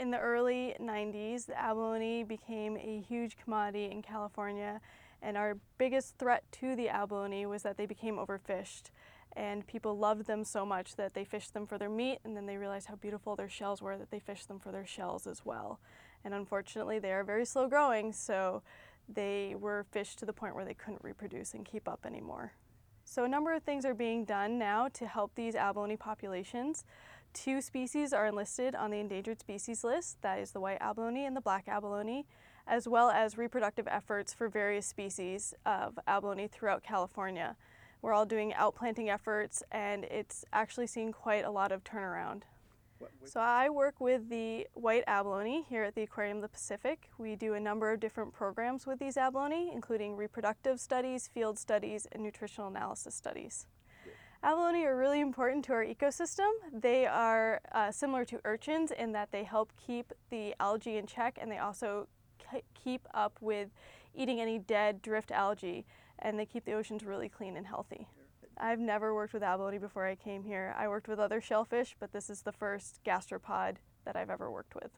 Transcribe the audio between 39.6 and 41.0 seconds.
and it's actually